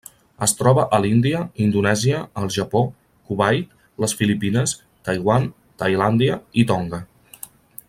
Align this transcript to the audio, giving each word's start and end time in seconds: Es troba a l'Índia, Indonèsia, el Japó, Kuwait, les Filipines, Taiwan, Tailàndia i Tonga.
Es 0.45 0.53
troba 0.59 0.85
a 0.97 0.99
l'Índia, 1.01 1.41
Indonèsia, 1.65 2.21
el 2.43 2.49
Japó, 2.55 2.81
Kuwait, 3.29 3.77
les 4.05 4.17
Filipines, 4.23 4.75
Taiwan, 5.11 5.47
Tailàndia 5.83 6.41
i 6.63 6.67
Tonga. 6.73 7.03